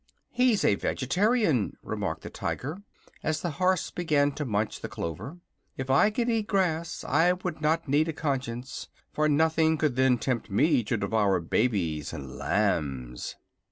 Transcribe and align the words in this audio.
"He's 0.31 0.65
a 0.65 0.73
vegetarian," 0.73 1.77
remarked 1.83 2.23
the 2.23 2.31
Tiger, 2.31 2.81
as 3.21 3.43
the 3.43 3.51
horse 3.61 3.91
began 3.91 4.31
to 4.31 4.45
munch 4.45 4.79
the 4.79 4.89
clover. 4.89 5.37
"If 5.77 5.91
I 5.91 6.09
could 6.09 6.27
eat 6.27 6.47
grass 6.47 7.03
I 7.07 7.33
would 7.33 7.61
not 7.61 7.87
need 7.87 8.07
a 8.07 8.13
conscience, 8.13 8.87
for 9.13 9.29
nothing 9.29 9.77
could 9.77 9.95
then 9.95 10.17
tempt 10.17 10.49
me 10.49 10.83
to 10.85 10.97
devour 10.97 11.39
babies 11.39 12.13
and 12.13 12.35
lambs." 12.35 13.35